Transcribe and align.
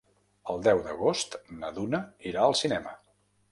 El 0.53 0.63
deu 0.67 0.81
d'agost 0.87 1.37
na 1.59 1.71
Duna 1.77 2.01
irà 2.33 2.49
al 2.49 2.59
cinema. 2.65 2.99